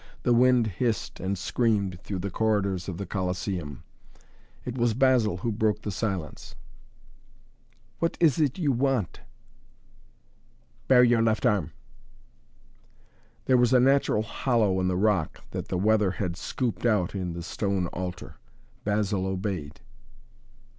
The 0.23 0.33
wind 0.33 0.65
hissed 0.65 1.19
and 1.19 1.37
screamed 1.37 2.01
through 2.01 2.17
the 2.17 2.31
corridors 2.31 2.89
of 2.89 2.97
the 2.97 3.05
Colosseum. 3.05 3.83
It 4.65 4.75
was 4.75 4.95
Basil 4.95 5.37
who 5.37 5.51
broke 5.51 5.83
the 5.83 5.91
silence. 5.91 6.55
"What 7.99 8.17
is 8.19 8.39
it, 8.39 8.57
you 8.57 8.71
want?" 8.71 9.19
"Bare 10.87 11.03
your 11.03 11.21
left 11.21 11.45
arm!" 11.45 11.71
There 13.45 13.57
was 13.57 13.73
a 13.73 13.79
natural 13.79 14.23
hollow 14.23 14.79
in 14.79 14.87
the 14.87 14.97
rock, 14.97 15.41
that 15.51 15.67
the 15.67 15.77
weather 15.77 16.09
had 16.13 16.35
scooped 16.35 16.83
out 16.83 17.13
in 17.13 17.33
the 17.33 17.43
stone 17.43 17.85
altar. 17.85 18.37
Basil 18.83 19.27
obeyed. 19.27 19.81